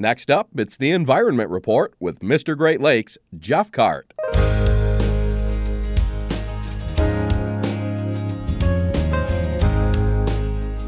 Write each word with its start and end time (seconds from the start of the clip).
Next 0.00 0.30
up, 0.30 0.50
it's 0.56 0.76
the 0.76 0.92
Environment 0.92 1.50
Report 1.50 1.92
with 1.98 2.20
Mr. 2.20 2.56
Great 2.56 2.80
Lakes, 2.80 3.18
Jeff 3.36 3.72
Kart. 3.72 4.04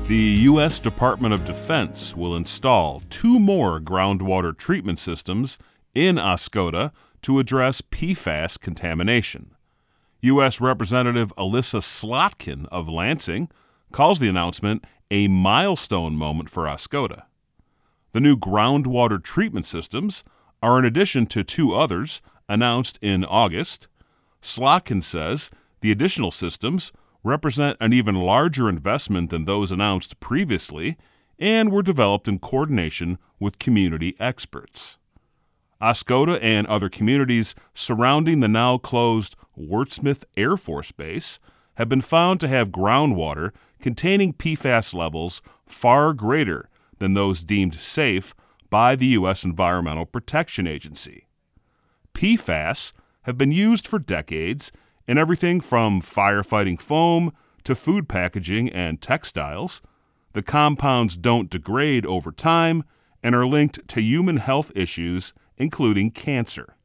The 0.07 0.15
U.S. 0.15 0.79
Department 0.79 1.35
of 1.35 1.45
Defense 1.45 2.17
will 2.17 2.37
install 2.37 3.03
two 3.11 3.41
more 3.41 3.81
groundwater 3.81 4.57
treatment 4.57 5.01
systems 5.01 5.59
in 5.93 6.15
Oscoda 6.15 6.93
to 7.23 7.41
address 7.41 7.81
PFAS 7.81 8.61
contamination. 8.61 9.57
U.S. 10.21 10.61
Representative 10.61 11.33
Elissa 11.37 11.79
Slotkin 11.79 12.67
of 12.67 12.89
Lansing 12.89 13.49
calls 13.91 14.21
the 14.21 14.29
announcement 14.29 14.85
a 15.11 15.27
milestone 15.27 16.15
moment 16.15 16.49
for 16.49 16.67
Oscoda. 16.67 17.25
The 18.13 18.21
new 18.21 18.37
groundwater 18.37 19.23
treatment 19.23 19.67
systems 19.67 20.25
are 20.63 20.79
in 20.79 20.85
addition 20.85 21.27
to 21.27 21.45
two 21.45 21.75
others 21.75 22.21
announced 22.49 22.99
in 23.01 23.25
August. 23.25 23.87
Slotkin 24.43 25.03
says 25.03 25.51
the 25.81 25.93
additional 25.93 26.31
systems 26.31 26.93
represent 27.23 27.77
an 27.81 27.93
even 27.93 28.17
larger 28.17 28.69
investment 28.69 29.31
than 29.31 29.45
those 29.45 29.71
announced 29.71 30.19
previously 30.21 30.97
and 31.39 31.71
were 31.71 31.83
developed 31.83 32.27
in 32.27 32.39
coordination 32.39 33.19
with 33.39 33.59
community 33.59 34.17
experts. 34.19 34.99
Oscoda 35.81 36.39
and 36.43 36.67
other 36.67 36.89
communities 36.89 37.55
surrounding 37.73 38.41
the 38.41 38.49
now 38.49 38.77
closed 38.77 39.37
Wurtsmith 39.57 40.25
Air 40.37 40.57
Force 40.57 40.93
Base 40.93 41.39
have 41.77 41.89
been 41.89 42.03
found 42.03 42.41
to 42.41 42.49
have 42.49 42.71
groundwater 42.71 43.53
containing 43.81 44.35
PFAS 44.35 44.93
levels 44.93 45.41
far 45.67 46.13
greater 46.13 46.69
than 47.01 47.15
those 47.15 47.43
deemed 47.43 47.75
safe 47.75 48.35
by 48.71 48.95
the 48.95 49.07
U.S. 49.07 49.43
Environmental 49.43 50.07
Protection 50.07 50.67
Agency. 50.69 51.27
PFAS 52.15 52.93
have 53.23 53.37
been 53.37 53.51
used 53.51 53.89
for 53.89 53.99
decades 53.99 54.71
in 55.09 55.19
everything 55.19 55.61
from 55.61 56.01
firefighting 56.01 56.81
foam 56.81 57.33
to 57.65 57.75
food 57.75 58.09
packaging 58.09 58.69
and 58.69 59.01
textiles. 59.01 59.83
The 60.35 60.43
compounds 60.43 61.17
don't 61.17 61.51
degrade 61.51 62.07
over 62.07 62.31
time 62.31 62.85
and 63.23 63.35
are 63.35 63.47
linked 63.47 63.87
to 63.89 64.01
human 64.01 64.37
health 64.37 64.71
issues, 64.75 65.33
including 65.57 66.13
cancer. 66.13 66.77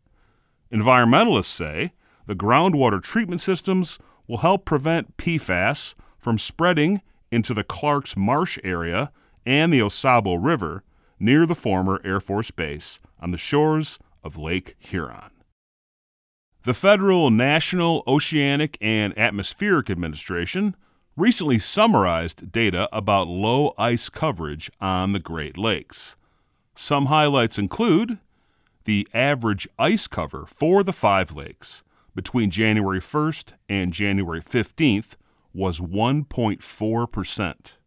Environmentalists 0.72 1.46
say 1.46 1.94
the 2.26 2.36
groundwater 2.36 3.02
treatment 3.02 3.42
systems 3.42 4.00
will 4.28 4.38
help 4.38 4.66
prevent 4.66 5.18
PFAS 5.18 5.94
from 6.18 6.38
spreading 6.38 7.02
into 7.32 7.54
the 7.54 7.64
Clarks 7.64 8.18
Marsh 8.18 8.58
area 8.64 9.12
and 9.46 9.72
the 9.72 9.82
Au 9.82 9.90
Sable 9.90 10.40
River 10.40 10.84
near 11.20 11.46
the 11.46 11.56
former 11.56 12.02
Air 12.04 12.20
Force 12.20 12.52
Base 12.52 13.00
on 13.20 13.32
the 13.32 13.38
shores 13.38 14.00
of 14.24 14.38
Lake 14.38 14.76
Huron. 14.80 15.32
The 16.64 16.74
Federal 16.74 17.30
National 17.30 18.04
Oceanic 18.08 18.78
and 18.82 19.18
Atmospheric 19.18 19.90
Administration 19.90 20.76
recently 21.16 21.60
summarized 21.60 22.52
data 22.52 22.90
about 22.92 23.28
low 23.28 23.74
ice 23.78 24.10
coverage 24.10 24.72
on 24.82 25.14
the 25.14 25.20
Great 25.20 25.58
Lakes. 25.58 26.16
Some 26.74 27.06
highlights 27.06 27.58
include 27.58 28.18
the 28.86 29.08
average 29.14 29.68
ice 29.80 30.08
cover 30.08 30.46
for 30.46 30.84
the 30.84 30.92
five 30.94 31.36
lakes 31.36 31.84
between 32.16 32.50
January 32.50 33.00
1st 33.00 33.54
and 33.70 33.94
January 33.94 34.42
15th 34.42 35.16
was 35.54 35.80
1.4%. 35.80 37.78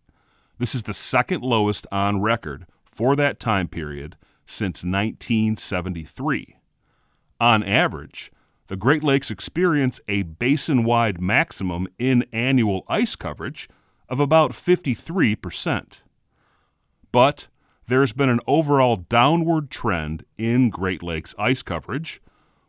This 0.59 0.75
is 0.75 0.83
the 0.83 0.95
second 0.95 1.42
lowest 1.42 1.87
on 1.92 2.20
record 2.20 2.67
for 2.84 3.14
that 3.14 3.39
time 3.39 3.69
period 3.69 4.17
since 4.45 4.83
1973. 4.83 6.56
On 7.41 7.62
average, 7.62 8.33
the 8.67 8.77
Great 8.77 9.05
Lakes 9.05 9.31
experience 9.31 10.01
a 10.09 10.23
basin 10.25 10.83
wide 10.84 11.20
maximum 11.20 11.86
in 11.98 12.24
annual 12.33 12.85
ice 12.89 13.14
coverage 13.14 13.68
of 14.08 14.18
about 14.18 14.51
53%. 14.51 16.02
But 17.13 17.48
there 17.86 18.01
has 18.01 18.13
been 18.13 18.29
an 18.29 18.41
overall 18.47 18.97
downward 18.97 19.70
trend 19.70 20.24
in 20.36 20.70
Great 20.70 21.02
Lakes 21.02 21.35
ice 21.39 21.63
coverage, 21.63 22.20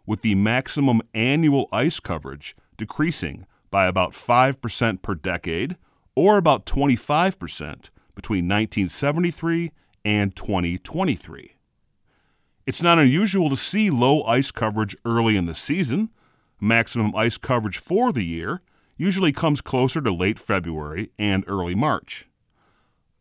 with 0.05 0.21
the 0.21 0.35
maximum 0.35 1.01
annual 1.13 1.67
ice 1.71 1.99
coverage 1.99 2.55
decreasing 2.77 3.45
by 3.71 3.85
about 3.85 4.11
5% 4.11 5.01
per 5.01 5.15
decade, 5.15 5.75
or 6.19 6.35
about 6.35 6.65
25% 6.65 7.91
between 8.13 8.43
1973 8.43 9.71
and 10.03 10.35
2023. 10.35 11.55
It's 12.65 12.83
not 12.83 12.99
unusual 12.99 13.49
to 13.49 13.55
see 13.55 13.89
low 13.89 14.23
ice 14.23 14.51
coverage 14.51 14.97
early 15.05 15.37
in 15.37 15.45
the 15.45 15.55
season. 15.55 16.09
Maximum 16.59 17.15
ice 17.15 17.37
coverage 17.37 17.77
for 17.77 18.11
the 18.11 18.25
year 18.25 18.61
usually 18.97 19.31
comes 19.31 19.61
closer 19.61 20.01
to 20.01 20.11
late 20.11 20.37
February 20.37 21.09
and 21.17 21.45
early 21.47 21.73
March. 21.73 22.27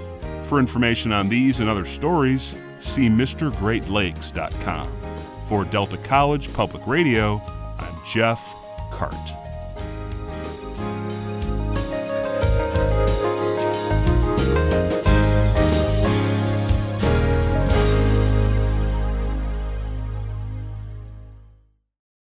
For 0.44 0.57
information 0.57 1.12
on 1.12 1.28
these 1.28 1.59
and 1.59 1.68
other 1.68 1.84
stories, 1.84 2.56
see 2.78 3.09
MrGreatLakes.com. 3.09 4.90
For 5.50 5.66
Delta 5.66 5.97
College 5.97 6.53
Public 6.53 6.88
Radio, 6.88 7.41
I'm 7.78 7.96
Jeff 8.06 8.40
Kart. 8.90 9.43